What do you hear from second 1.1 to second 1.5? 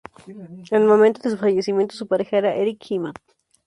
de su